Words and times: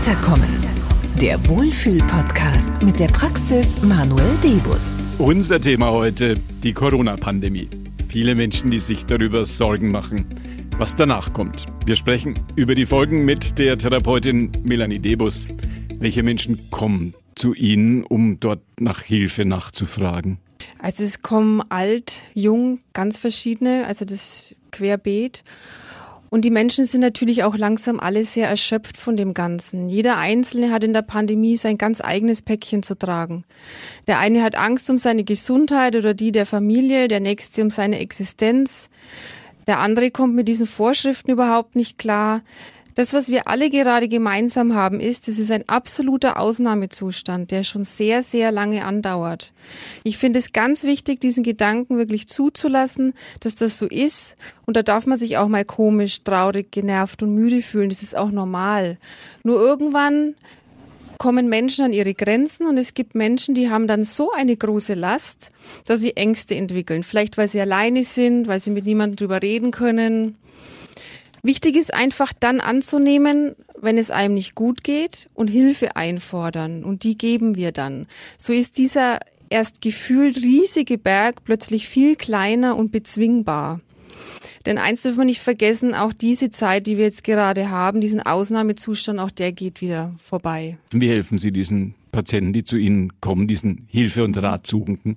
Weiterkommen. 0.00 0.48
Der 1.20 1.46
Wohlfühl-Podcast 1.46 2.70
mit 2.80 2.98
der 2.98 3.08
Praxis 3.08 3.82
Manuel 3.82 4.34
Debus. 4.42 4.96
Unser 5.18 5.60
Thema 5.60 5.90
heute, 5.90 6.36
die 6.62 6.72
Corona-Pandemie. 6.72 7.68
Viele 8.08 8.34
Menschen, 8.34 8.70
die 8.70 8.78
sich 8.78 9.04
darüber 9.04 9.44
Sorgen 9.44 9.90
machen, 9.90 10.24
was 10.78 10.96
danach 10.96 11.34
kommt. 11.34 11.66
Wir 11.84 11.96
sprechen 11.96 12.32
über 12.56 12.74
die 12.74 12.86
Folgen 12.86 13.26
mit 13.26 13.58
der 13.58 13.76
Therapeutin 13.76 14.50
Melanie 14.62 15.00
Debus. 15.00 15.46
Welche 15.98 16.22
Menschen 16.22 16.70
kommen 16.70 17.12
zu 17.34 17.52
Ihnen, 17.52 18.02
um 18.02 18.40
dort 18.40 18.62
nach 18.80 19.02
Hilfe 19.02 19.44
nachzufragen? 19.44 20.38
Also 20.78 21.04
es 21.04 21.20
kommen 21.20 21.60
alt, 21.68 22.22
jung, 22.32 22.80
ganz 22.94 23.18
verschiedene, 23.18 23.84
also 23.86 24.06
das 24.06 24.56
querbeet. 24.70 25.44
Und 26.30 26.44
die 26.44 26.50
Menschen 26.50 26.84
sind 26.84 27.00
natürlich 27.00 27.42
auch 27.42 27.56
langsam 27.56 27.98
alle 27.98 28.24
sehr 28.24 28.48
erschöpft 28.48 28.96
von 28.96 29.16
dem 29.16 29.34
Ganzen. 29.34 29.88
Jeder 29.88 30.16
Einzelne 30.16 30.70
hat 30.70 30.84
in 30.84 30.92
der 30.92 31.02
Pandemie 31.02 31.56
sein 31.56 31.76
ganz 31.76 32.00
eigenes 32.00 32.40
Päckchen 32.40 32.84
zu 32.84 32.96
tragen. 32.96 33.44
Der 34.06 34.20
eine 34.20 34.42
hat 34.42 34.54
Angst 34.54 34.88
um 34.90 34.96
seine 34.96 35.24
Gesundheit 35.24 35.96
oder 35.96 36.14
die 36.14 36.30
der 36.30 36.46
Familie, 36.46 37.08
der 37.08 37.18
nächste 37.18 37.62
um 37.62 37.70
seine 37.70 37.98
Existenz. 37.98 38.88
Der 39.66 39.80
andere 39.80 40.12
kommt 40.12 40.36
mit 40.36 40.46
diesen 40.46 40.66
Vorschriften 40.66 41.32
überhaupt 41.32 41.74
nicht 41.74 41.98
klar. 41.98 42.42
Das, 42.94 43.12
was 43.12 43.28
wir 43.30 43.46
alle 43.48 43.70
gerade 43.70 44.08
gemeinsam 44.08 44.74
haben, 44.74 45.00
ist, 45.00 45.28
es 45.28 45.38
ist 45.38 45.50
ein 45.50 45.68
absoluter 45.68 46.38
Ausnahmezustand, 46.38 47.50
der 47.50 47.62
schon 47.62 47.84
sehr, 47.84 48.22
sehr 48.22 48.50
lange 48.50 48.84
andauert. 48.84 49.52
Ich 50.02 50.18
finde 50.18 50.38
es 50.38 50.52
ganz 50.52 50.84
wichtig, 50.84 51.20
diesen 51.20 51.42
Gedanken 51.42 51.98
wirklich 51.98 52.28
zuzulassen, 52.28 53.14
dass 53.40 53.54
das 53.54 53.78
so 53.78 53.86
ist. 53.86 54.36
Und 54.66 54.76
da 54.76 54.82
darf 54.82 55.06
man 55.06 55.18
sich 55.18 55.38
auch 55.38 55.48
mal 55.48 55.64
komisch, 55.64 56.22
traurig, 56.24 56.70
genervt 56.70 57.22
und 57.22 57.34
müde 57.34 57.62
fühlen. 57.62 57.90
Das 57.90 58.02
ist 58.02 58.16
auch 58.16 58.30
normal. 58.30 58.98
Nur 59.44 59.56
irgendwann 59.60 60.34
kommen 61.18 61.50
Menschen 61.50 61.84
an 61.84 61.92
ihre 61.92 62.14
Grenzen 62.14 62.66
und 62.66 62.78
es 62.78 62.94
gibt 62.94 63.14
Menschen, 63.14 63.54
die 63.54 63.68
haben 63.68 63.86
dann 63.86 64.04
so 64.04 64.32
eine 64.32 64.56
große 64.56 64.94
Last, 64.94 65.52
dass 65.86 66.00
sie 66.00 66.16
Ängste 66.16 66.54
entwickeln. 66.54 67.02
Vielleicht 67.02 67.36
weil 67.36 67.46
sie 67.46 67.60
alleine 67.60 68.04
sind, 68.04 68.48
weil 68.48 68.58
sie 68.58 68.70
mit 68.70 68.86
niemandem 68.86 69.16
drüber 69.16 69.42
reden 69.42 69.70
können 69.70 70.36
Wichtig 71.42 71.76
ist 71.76 71.94
einfach 71.94 72.32
dann 72.38 72.60
anzunehmen, 72.60 73.54
wenn 73.80 73.98
es 73.98 74.10
einem 74.10 74.34
nicht 74.34 74.54
gut 74.54 74.84
geht 74.84 75.26
und 75.34 75.48
Hilfe 75.48 75.96
einfordern. 75.96 76.84
Und 76.84 77.02
die 77.02 77.16
geben 77.16 77.56
wir 77.56 77.72
dann. 77.72 78.06
So 78.38 78.52
ist 78.52 78.78
dieser 78.78 79.20
erst 79.48 79.82
gefühlt 79.82 80.36
riesige 80.36 80.96
Berg 80.96 81.44
plötzlich 81.44 81.88
viel 81.88 82.16
kleiner 82.16 82.76
und 82.76 82.92
bezwingbar. 82.92 83.80
Denn 84.66 84.78
eins 84.78 85.02
dürfen 85.02 85.18
wir 85.18 85.24
nicht 85.24 85.40
vergessen, 85.40 85.94
auch 85.94 86.12
diese 86.12 86.50
Zeit, 86.50 86.86
die 86.86 86.96
wir 86.96 87.04
jetzt 87.04 87.24
gerade 87.24 87.70
haben, 87.70 88.00
diesen 88.00 88.20
Ausnahmezustand, 88.20 89.18
auch 89.18 89.30
der 89.30 89.52
geht 89.52 89.80
wieder 89.80 90.14
vorbei. 90.22 90.78
Wie 90.92 91.08
helfen 91.08 91.38
Sie 91.38 91.50
diesen 91.50 91.94
Patienten, 92.12 92.52
die 92.52 92.64
zu 92.64 92.76
Ihnen 92.76 93.20
kommen, 93.20 93.48
diesen 93.48 93.86
Hilfe- 93.90 94.24
und 94.24 94.36
Ratsuchenden? 94.36 95.16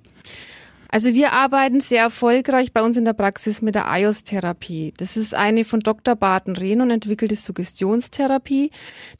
Also 0.94 1.12
wir 1.12 1.32
arbeiten 1.32 1.80
sehr 1.80 2.02
erfolgreich 2.02 2.72
bei 2.72 2.80
uns 2.80 2.96
in 2.96 3.04
der 3.04 3.14
Praxis 3.14 3.62
mit 3.62 3.74
der 3.74 3.86
IOS-Therapie. 3.88 4.94
Das 4.96 5.16
ist 5.16 5.34
eine 5.34 5.64
von 5.64 5.80
Dr. 5.80 6.14
Barton 6.14 6.54
Rehn 6.54 6.88
entwickelte 6.88 7.34
Suggestionstherapie, 7.34 8.70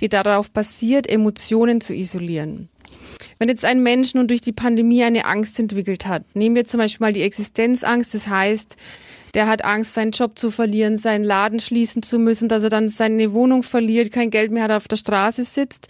die 0.01 0.09
darauf 0.09 0.53
basiert, 0.53 1.11
Emotionen 1.11 1.81
zu 1.81 1.93
isolieren. 1.93 2.69
Wenn 3.41 3.49
jetzt 3.49 3.65
ein 3.65 3.83
Mensch 3.83 4.15
nun 4.15 4.29
durch 4.29 4.41
die 4.41 4.53
Pandemie 4.53 5.03
eine 5.03 5.25
Angst 5.25 5.59
entwickelt 5.59 6.07
hat, 6.07 6.23
nehmen 6.37 6.55
wir 6.55 6.65
zum 6.65 6.79
Beispiel 6.79 7.07
mal 7.07 7.13
die 7.13 7.23
Existenzangst, 7.23 8.15
das 8.15 8.29
heißt, 8.29 8.77
der 9.35 9.47
hat 9.47 9.65
Angst, 9.65 9.95
seinen 9.95 10.13
Job 10.13 10.39
zu 10.39 10.51
verlieren, 10.51 10.97
seinen 10.97 11.25
Laden 11.25 11.61
schließen 11.61 12.03
zu 12.03 12.19
müssen, 12.19 12.49
dass 12.49 12.63
er 12.63 12.71
dann 12.71 12.89
seine 12.89 13.33
Wohnung 13.33 13.63
verliert, 13.63 14.13
kein 14.13 14.31
Geld 14.31 14.53
mehr 14.53 14.65
hat, 14.65 14.71
auf 14.71 14.89
der 14.89 14.97
Straße 14.97 15.45
sitzt, 15.45 15.89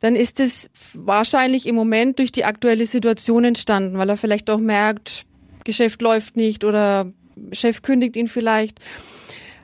dann 0.00 0.16
ist 0.16 0.40
es 0.40 0.70
wahrscheinlich 0.94 1.66
im 1.66 1.74
Moment 1.74 2.18
durch 2.18 2.32
die 2.32 2.44
aktuelle 2.44 2.86
Situation 2.86 3.44
entstanden, 3.44 3.98
weil 3.98 4.08
er 4.08 4.16
vielleicht 4.16 4.48
auch 4.50 4.58
merkt, 4.58 5.24
Geschäft 5.64 6.00
läuft 6.00 6.36
nicht 6.36 6.64
oder 6.64 7.12
Chef 7.52 7.82
kündigt 7.82 8.16
ihn 8.16 8.28
vielleicht. 8.28 8.80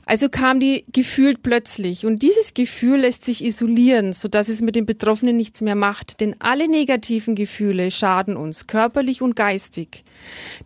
Also 0.06 0.28
kam 0.28 0.60
die 0.60 0.84
gefühlt 0.92 1.42
plötzlich 1.42 2.04
und 2.04 2.22
dieses 2.22 2.54
Gefühl 2.54 3.00
lässt 3.00 3.24
sich 3.24 3.44
isolieren, 3.44 4.12
so 4.12 4.28
dass 4.28 4.48
es 4.48 4.60
mit 4.60 4.76
den 4.76 4.86
Betroffenen 4.86 5.36
nichts 5.36 5.60
mehr 5.60 5.74
macht, 5.74 6.20
denn 6.20 6.34
alle 6.40 6.68
negativen 6.68 7.34
Gefühle 7.34 7.90
schaden 7.90 8.36
uns 8.36 8.66
körperlich 8.66 9.22
und 9.22 9.36
geistig. 9.36 10.04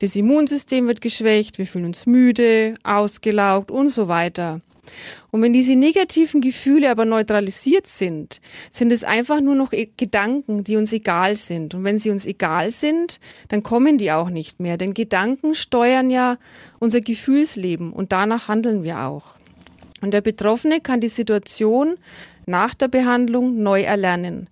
Das 0.00 0.16
Immunsystem 0.16 0.86
wird 0.86 1.00
geschwächt, 1.00 1.58
wir 1.58 1.66
fühlen 1.66 1.86
uns 1.86 2.06
müde, 2.06 2.74
ausgelaugt 2.82 3.70
und 3.70 3.90
so 3.90 4.08
weiter. 4.08 4.60
Und 5.30 5.42
wenn 5.42 5.52
diese 5.52 5.76
negativen 5.76 6.40
Gefühle 6.40 6.90
aber 6.90 7.04
neutralisiert 7.04 7.86
sind, 7.86 8.40
sind 8.70 8.92
es 8.92 9.04
einfach 9.04 9.40
nur 9.40 9.54
noch 9.54 9.72
e- 9.72 9.90
Gedanken, 9.96 10.64
die 10.64 10.76
uns 10.76 10.92
egal 10.92 11.36
sind. 11.36 11.74
Und 11.74 11.84
wenn 11.84 11.98
sie 11.98 12.10
uns 12.10 12.26
egal 12.26 12.70
sind, 12.70 13.20
dann 13.48 13.62
kommen 13.62 13.98
die 13.98 14.12
auch 14.12 14.30
nicht 14.30 14.60
mehr. 14.60 14.76
Denn 14.76 14.94
Gedanken 14.94 15.54
steuern 15.54 16.10
ja 16.10 16.38
unser 16.78 17.00
Gefühlsleben 17.00 17.92
und 17.92 18.12
danach 18.12 18.48
handeln 18.48 18.82
wir 18.82 19.00
auch. 19.00 19.34
Und 20.00 20.12
der 20.12 20.20
Betroffene 20.20 20.80
kann 20.80 21.00
die 21.00 21.08
Situation 21.08 21.96
nach 22.46 22.74
der 22.74 22.88
Behandlung 22.88 23.62
neu 23.62 23.82
erlernen. 23.82 24.48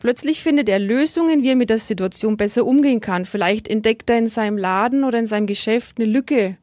Plötzlich 0.00 0.42
findet 0.42 0.68
er 0.68 0.78
Lösungen, 0.78 1.42
wie 1.42 1.50
er 1.50 1.56
mit 1.56 1.70
der 1.70 1.78
Situation 1.78 2.36
besser 2.36 2.64
umgehen 2.64 3.00
kann. 3.00 3.24
Vielleicht 3.24 3.68
entdeckt 3.68 4.08
er 4.08 4.18
in 4.18 4.26
seinem 4.28 4.56
Laden 4.56 5.04
oder 5.04 5.18
in 5.18 5.26
seinem 5.26 5.46
Geschäft 5.46 5.98
eine 5.98 6.08
Lücke, 6.08 6.56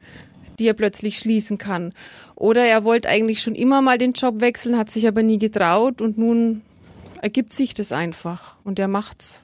die 0.60 0.68
er 0.68 0.74
plötzlich 0.74 1.18
schließen 1.18 1.58
kann. 1.58 1.94
Oder 2.36 2.66
er 2.66 2.84
wollte 2.84 3.10
eigentlich 3.10 3.42
schon 3.42 3.56
immer 3.56 3.82
mal 3.82 3.98
den 3.98 4.14
Job 4.14 4.42
wechseln, 4.42 4.78
hat 4.78 4.90
sich 4.90 5.08
aber 5.08 5.24
nie 5.24 5.40
getraut 5.40 6.02
und 6.02 6.18
nun 6.18 6.62
ergibt 7.22 7.54
sich 7.54 7.74
das 7.74 7.92
einfach 7.92 8.58
und 8.64 8.80
er 8.80 8.88
macht's. 8.88 9.44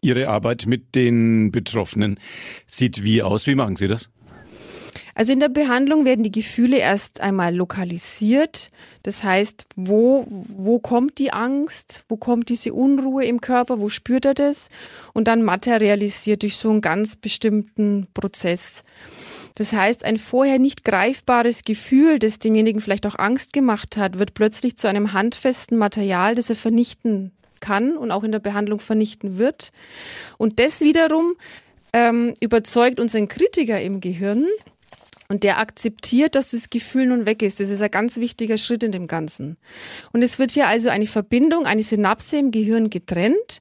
Ihre 0.00 0.28
Arbeit 0.28 0.66
mit 0.66 0.94
den 0.94 1.50
Betroffenen 1.50 2.20
sieht 2.66 3.02
wie 3.02 3.22
aus? 3.22 3.46
Wie 3.46 3.54
machen 3.54 3.76
Sie 3.76 3.88
das? 3.88 4.08
Also 5.16 5.32
in 5.32 5.40
der 5.40 5.48
Behandlung 5.48 6.04
werden 6.04 6.24
die 6.24 6.32
Gefühle 6.32 6.78
erst 6.78 7.20
einmal 7.20 7.54
lokalisiert. 7.54 8.68
Das 9.04 9.22
heißt, 9.22 9.66
wo, 9.76 10.26
wo 10.28 10.80
kommt 10.80 11.18
die 11.18 11.32
Angst? 11.32 12.04
Wo 12.08 12.16
kommt 12.16 12.48
diese 12.48 12.72
Unruhe 12.72 13.24
im 13.24 13.40
Körper? 13.40 13.78
Wo 13.78 13.88
spürt 13.88 14.24
er 14.24 14.34
das? 14.34 14.68
Und 15.12 15.28
dann 15.28 15.42
materialisiert 15.42 16.42
durch 16.42 16.56
so 16.56 16.70
einen 16.70 16.80
ganz 16.80 17.14
bestimmten 17.14 18.08
Prozess. 18.12 18.82
Das 19.56 19.72
heißt, 19.72 20.04
ein 20.04 20.18
vorher 20.18 20.58
nicht 20.58 20.84
greifbares 20.84 21.62
Gefühl, 21.62 22.18
das 22.18 22.38
demjenigen 22.38 22.80
vielleicht 22.80 23.06
auch 23.06 23.18
Angst 23.18 23.52
gemacht 23.52 23.96
hat, 23.96 24.18
wird 24.18 24.34
plötzlich 24.34 24.76
zu 24.76 24.88
einem 24.88 25.12
handfesten 25.12 25.78
Material, 25.78 26.34
das 26.34 26.50
er 26.50 26.56
vernichten 26.56 27.32
kann 27.60 27.96
und 27.96 28.10
auch 28.10 28.24
in 28.24 28.32
der 28.32 28.40
Behandlung 28.40 28.80
vernichten 28.80 29.38
wird. 29.38 29.70
Und 30.38 30.58
das 30.58 30.80
wiederum 30.80 31.34
ähm, 31.92 32.34
überzeugt 32.40 32.98
unseren 32.98 33.28
Kritiker 33.28 33.80
im 33.80 34.00
Gehirn, 34.00 34.46
und 35.28 35.42
der 35.42 35.58
akzeptiert, 35.58 36.34
dass 36.34 36.50
das 36.50 36.70
Gefühl 36.70 37.06
nun 37.06 37.26
weg 37.26 37.42
ist. 37.42 37.58
Das 37.58 37.70
ist 37.70 37.82
ein 37.82 37.90
ganz 37.90 38.18
wichtiger 38.18 38.58
Schritt 38.58 38.82
in 38.82 38.92
dem 38.92 39.06
Ganzen. 39.06 39.56
Und 40.12 40.22
es 40.22 40.38
wird 40.38 40.50
hier 40.50 40.68
also 40.68 40.90
eine 40.90 41.06
Verbindung, 41.06 41.66
eine 41.66 41.82
Synapse 41.82 42.36
im 42.36 42.50
Gehirn 42.50 42.90
getrennt. 42.90 43.60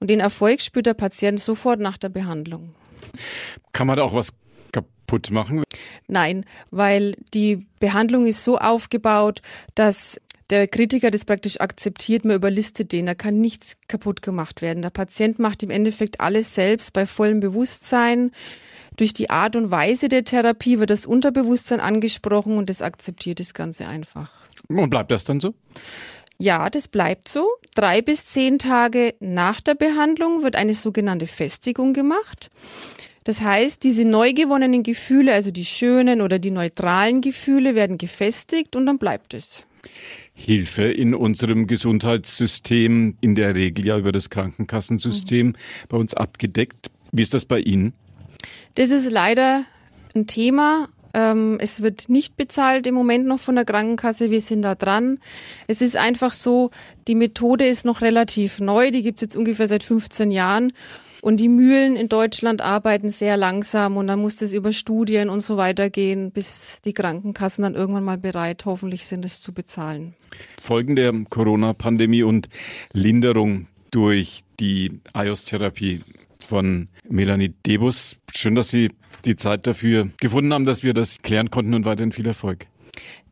Und 0.00 0.08
den 0.08 0.20
Erfolg 0.20 0.62
spürt 0.62 0.86
der 0.86 0.94
Patient 0.94 1.38
sofort 1.38 1.80
nach 1.80 1.98
der 1.98 2.08
Behandlung. 2.08 2.74
Kann 3.72 3.86
man 3.86 3.98
da 3.98 4.04
auch 4.04 4.14
was 4.14 4.32
kaputt 4.72 5.30
machen? 5.30 5.62
Nein, 6.08 6.44
weil 6.70 7.16
die 7.34 7.66
Behandlung 7.80 8.26
ist 8.26 8.44
so 8.44 8.58
aufgebaut, 8.58 9.40
dass 9.74 10.20
der 10.50 10.68
Kritiker 10.68 11.10
das 11.10 11.24
praktisch 11.24 11.60
akzeptiert, 11.60 12.26
man 12.26 12.36
überlistet 12.36 12.92
den, 12.92 13.06
da 13.06 13.14
kann 13.14 13.40
nichts 13.40 13.76
kaputt 13.88 14.20
gemacht 14.20 14.60
werden. 14.60 14.82
Der 14.82 14.90
Patient 14.90 15.38
macht 15.38 15.62
im 15.62 15.70
Endeffekt 15.70 16.20
alles 16.20 16.54
selbst 16.54 16.92
bei 16.92 17.06
vollem 17.06 17.40
Bewusstsein. 17.40 18.32
Durch 18.96 19.14
die 19.14 19.30
Art 19.30 19.56
und 19.56 19.70
Weise 19.70 20.08
der 20.08 20.24
Therapie 20.24 20.78
wird 20.78 20.90
das 20.90 21.06
Unterbewusstsein 21.06 21.80
angesprochen 21.80 22.58
und 22.58 22.68
das 22.68 22.82
akzeptiert 22.82 23.40
das 23.40 23.54
Ganze 23.54 23.86
einfach. 23.86 24.30
Und 24.68 24.90
bleibt 24.90 25.10
das 25.10 25.24
dann 25.24 25.40
so? 25.40 25.54
Ja, 26.38 26.68
das 26.68 26.88
bleibt 26.88 27.28
so. 27.28 27.48
Drei 27.74 28.02
bis 28.02 28.26
zehn 28.26 28.58
Tage 28.58 29.14
nach 29.20 29.60
der 29.60 29.74
Behandlung 29.74 30.42
wird 30.42 30.56
eine 30.56 30.74
sogenannte 30.74 31.26
Festigung 31.26 31.94
gemacht. 31.94 32.50
Das 33.24 33.40
heißt, 33.40 33.82
diese 33.82 34.04
neu 34.04 34.32
gewonnenen 34.32 34.82
Gefühle, 34.82 35.32
also 35.32 35.50
die 35.50 35.64
schönen 35.64 36.20
oder 36.20 36.38
die 36.38 36.50
neutralen 36.50 37.20
Gefühle, 37.20 37.74
werden 37.74 37.98
gefestigt 37.98 38.74
und 38.76 38.86
dann 38.86 38.98
bleibt 38.98 39.34
es. 39.34 39.66
Hilfe 40.34 40.84
in 40.84 41.14
unserem 41.14 41.66
Gesundheitssystem, 41.66 43.16
in 43.20 43.34
der 43.34 43.54
Regel 43.54 43.86
ja 43.86 43.98
über 43.98 44.12
das 44.12 44.30
Krankenkassensystem 44.30 45.48
mhm. 45.48 45.56
bei 45.88 45.96
uns 45.96 46.14
abgedeckt. 46.14 46.90
Wie 47.12 47.22
ist 47.22 47.34
das 47.34 47.44
bei 47.44 47.60
Ihnen? 47.60 47.92
Das 48.74 48.90
ist 48.90 49.10
leider 49.10 49.64
ein 50.14 50.26
Thema. 50.26 50.88
Ähm, 51.14 51.58
es 51.60 51.82
wird 51.82 52.08
nicht 52.08 52.36
bezahlt 52.36 52.86
im 52.86 52.94
Moment 52.94 53.26
noch 53.26 53.38
von 53.38 53.54
der 53.54 53.66
Krankenkasse. 53.66 54.30
Wir 54.30 54.40
sind 54.40 54.62
da 54.62 54.74
dran. 54.74 55.18
Es 55.66 55.82
ist 55.82 55.96
einfach 55.96 56.32
so, 56.32 56.70
die 57.06 57.14
Methode 57.14 57.66
ist 57.66 57.84
noch 57.84 58.00
relativ 58.00 58.58
neu. 58.60 58.90
Die 58.90 59.02
gibt 59.02 59.18
es 59.18 59.22
jetzt 59.22 59.36
ungefähr 59.36 59.68
seit 59.68 59.82
15 59.82 60.30
Jahren. 60.30 60.72
Und 61.22 61.38
die 61.38 61.48
Mühlen 61.48 61.94
in 61.94 62.08
Deutschland 62.08 62.60
arbeiten 62.60 63.08
sehr 63.08 63.36
langsam 63.36 63.96
und 63.96 64.08
dann 64.08 64.20
muss 64.20 64.34
das 64.34 64.52
über 64.52 64.72
Studien 64.72 65.28
und 65.28 65.38
so 65.38 65.56
weiter 65.56 65.88
gehen, 65.88 66.32
bis 66.32 66.80
die 66.84 66.92
Krankenkassen 66.92 67.62
dann 67.62 67.76
irgendwann 67.76 68.02
mal 68.02 68.18
bereit 68.18 68.64
hoffentlich 68.64 69.06
sind, 69.06 69.24
es 69.24 69.40
zu 69.40 69.54
bezahlen. 69.54 70.14
Folgen 70.60 70.96
der 70.96 71.12
Corona-Pandemie 71.30 72.24
und 72.24 72.48
Linderung 72.92 73.68
durch 73.92 74.42
die 74.58 75.00
IOS-Therapie 75.14 76.00
von 76.48 76.88
Melanie 77.08 77.54
Debus. 77.64 78.16
Schön, 78.34 78.56
dass 78.56 78.70
Sie 78.70 78.90
die 79.24 79.36
Zeit 79.36 79.68
dafür 79.68 80.08
gefunden 80.20 80.52
haben, 80.52 80.64
dass 80.64 80.82
wir 80.82 80.92
das 80.92 81.22
klären 81.22 81.52
konnten 81.52 81.74
und 81.74 81.84
weiterhin 81.84 82.10
viel 82.10 82.26
Erfolg. 82.26 82.66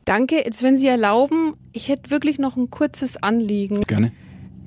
Danke. 0.04 0.36
Jetzt, 0.36 0.62
wenn 0.62 0.76
Sie 0.76 0.86
erlauben, 0.86 1.54
ich 1.72 1.88
hätte 1.88 2.12
wirklich 2.12 2.38
noch 2.38 2.56
ein 2.56 2.70
kurzes 2.70 3.20
Anliegen. 3.20 3.82
Gerne. 3.82 4.12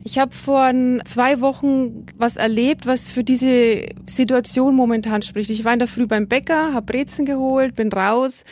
Ich 0.06 0.20
habe 0.20 0.32
vor 0.32 0.70
zwei 1.06 1.40
Wochen 1.40 2.06
was 2.18 2.36
erlebt, 2.36 2.86
was 2.86 3.10
für 3.10 3.24
diese 3.24 3.88
Situation 4.06 4.76
momentan 4.76 5.22
spricht. 5.22 5.50
Ich 5.50 5.64
war 5.64 5.72
in 5.72 5.80
der 5.80 5.88
Früh 5.88 6.08
beim 6.08 6.28
Bäcker, 6.28 6.74
habe 6.74 6.86
Brezen 6.86 7.26
geholt, 7.26 7.76
bin 7.76 7.92
raus. 7.92 8.44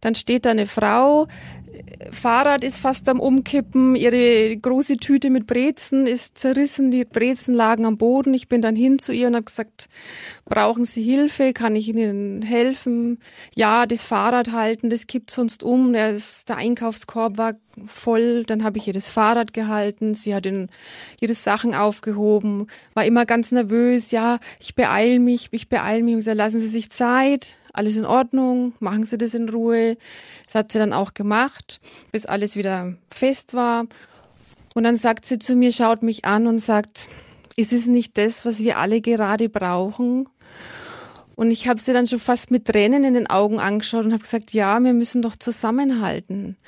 Dann 0.00 0.14
steht 0.14 0.46
da 0.46 0.50
eine 0.50 0.66
Frau, 0.66 1.26
Fahrrad 2.10 2.64
ist 2.64 2.78
fast 2.78 3.08
am 3.08 3.20
Umkippen, 3.20 3.94
ihre 3.94 4.56
große 4.56 4.96
Tüte 4.96 5.30
mit 5.30 5.46
Brezen 5.46 6.06
ist 6.06 6.38
zerrissen, 6.38 6.90
die 6.90 7.04
Brezen 7.04 7.54
lagen 7.54 7.86
am 7.86 7.96
Boden. 7.96 8.34
Ich 8.34 8.48
bin 8.48 8.62
dann 8.62 8.76
hin 8.76 8.98
zu 8.98 9.12
ihr 9.12 9.28
und 9.28 9.34
habe 9.34 9.44
gesagt, 9.44 9.88
brauchen 10.44 10.84
Sie 10.84 11.02
Hilfe? 11.02 11.52
Kann 11.52 11.76
ich 11.76 11.88
Ihnen 11.88 12.42
helfen? 12.42 13.18
Ja, 13.54 13.86
das 13.86 14.02
Fahrrad 14.02 14.52
halten, 14.52 14.90
das 14.90 15.06
kippt 15.06 15.30
sonst 15.30 15.62
um. 15.62 15.92
Der, 15.92 16.16
der 16.48 16.56
Einkaufskorb 16.56 17.38
war 17.38 17.54
voll. 17.86 18.44
Dann 18.44 18.64
habe 18.64 18.78
ich 18.78 18.86
ihr 18.86 18.92
das 18.92 19.08
Fahrrad 19.08 19.52
gehalten. 19.52 20.14
Sie 20.14 20.34
hat 20.34 20.46
in, 20.46 20.68
ihre 21.20 21.34
Sachen 21.34 21.74
aufgehoben, 21.74 22.66
war 22.94 23.04
immer 23.04 23.26
ganz 23.26 23.52
nervös. 23.52 24.10
Ja, 24.10 24.40
ich 24.58 24.74
beeil 24.74 25.18
mich, 25.20 25.48
ich 25.52 25.68
beeil 25.68 26.02
mich. 26.02 26.14
Und 26.14 26.20
gesagt, 26.20 26.36
lassen 26.36 26.60
Sie 26.60 26.68
sich 26.68 26.90
Zeit 26.90 27.59
alles 27.72 27.96
in 27.96 28.04
Ordnung, 28.04 28.74
machen 28.80 29.04
Sie 29.04 29.18
das 29.18 29.34
in 29.34 29.48
Ruhe. 29.48 29.96
Das 30.46 30.54
hat 30.54 30.72
sie 30.72 30.78
dann 30.78 30.92
auch 30.92 31.14
gemacht, 31.14 31.80
bis 32.12 32.26
alles 32.26 32.56
wieder 32.56 32.94
fest 33.10 33.54
war. 33.54 33.86
Und 34.74 34.84
dann 34.84 34.96
sagt 34.96 35.26
sie 35.26 35.38
zu 35.38 35.56
mir, 35.56 35.72
schaut 35.72 36.02
mich 36.02 36.24
an 36.24 36.46
und 36.46 36.58
sagt, 36.58 37.08
ist 37.56 37.72
es 37.72 37.86
nicht 37.86 38.16
das, 38.16 38.44
was 38.44 38.60
wir 38.60 38.78
alle 38.78 39.00
gerade 39.00 39.48
brauchen? 39.48 40.28
Und 41.40 41.50
ich 41.50 41.68
habe 41.68 41.80
sie 41.80 41.94
dann 41.94 42.06
schon 42.06 42.18
fast 42.18 42.50
mit 42.50 42.66
Tränen 42.66 43.02
in 43.02 43.14
den 43.14 43.26
Augen 43.26 43.60
angeschaut 43.60 44.04
und 44.04 44.12
habe 44.12 44.22
gesagt, 44.22 44.52
ja, 44.52 44.78
wir 44.78 44.92
müssen 44.92 45.22
doch 45.22 45.34
zusammenhalten. 45.36 46.58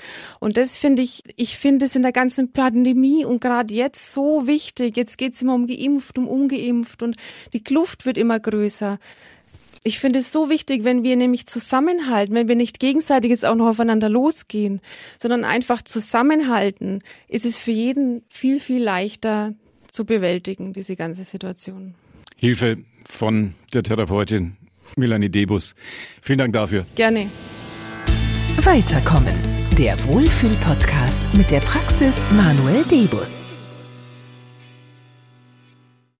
Und 0.40 0.56
das 0.56 0.78
finde 0.78 1.02
ich, 1.02 1.22
ich 1.36 1.58
finde 1.58 1.84
es 1.84 1.94
in 1.94 2.00
der 2.00 2.12
ganzen 2.12 2.52
Pandemie 2.52 3.26
und 3.26 3.42
gerade 3.42 3.74
jetzt 3.74 4.12
so 4.12 4.46
wichtig. 4.46 4.96
Jetzt 4.96 5.18
geht 5.18 5.34
es 5.34 5.42
immer 5.42 5.54
um 5.54 5.66
geimpft, 5.66 6.16
um 6.16 6.26
ungeimpft 6.26 7.02
und 7.02 7.16
die 7.52 7.62
Kluft 7.62 8.06
wird 8.06 8.16
immer 8.16 8.40
größer. 8.40 8.98
Ich 9.84 9.98
finde 9.98 10.20
es 10.20 10.30
so 10.30 10.48
wichtig, 10.48 10.84
wenn 10.84 11.02
wir 11.02 11.16
nämlich 11.16 11.46
zusammenhalten, 11.46 12.34
wenn 12.34 12.46
wir 12.46 12.54
nicht 12.54 12.78
gegenseitig 12.78 13.30
jetzt 13.30 13.44
auch 13.44 13.56
noch 13.56 13.66
aufeinander 13.66 14.08
losgehen, 14.08 14.80
sondern 15.18 15.44
einfach 15.44 15.82
zusammenhalten, 15.82 17.02
ist 17.26 17.44
es 17.44 17.58
für 17.58 17.72
jeden 17.72 18.22
viel, 18.28 18.60
viel 18.60 18.82
leichter 18.82 19.54
zu 19.90 20.04
bewältigen, 20.04 20.72
diese 20.72 20.94
ganze 20.94 21.24
Situation. 21.24 21.94
Hilfe 22.36 22.78
von 23.06 23.54
der 23.74 23.82
Therapeutin 23.82 24.56
Melanie 24.96 25.30
Debus. 25.30 25.74
Vielen 26.20 26.38
Dank 26.38 26.52
dafür. 26.52 26.86
Gerne. 26.94 27.28
Weiterkommen. 28.58 29.34
Der 29.78 30.02
Wohlfühl-Podcast 30.04 31.20
mit 31.34 31.50
der 31.50 31.60
Praxis 31.60 32.16
Manuel 32.32 32.84
Debus. 32.84 33.42